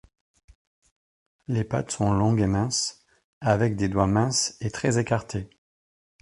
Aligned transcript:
Les 1.47 1.63
pattes 1.63 1.91
sont 1.91 2.11
longues 2.11 2.41
et 2.41 2.47
minces, 2.47 3.05
avec 3.39 3.75
des 3.75 3.87
doigts 3.87 4.07
minces 4.07 4.57
et 4.59 4.71
très 4.71 4.97
écartés. 4.97 5.47